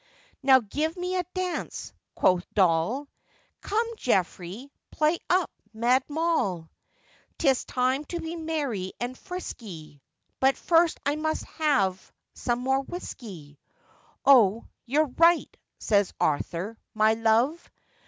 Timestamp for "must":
11.17-11.43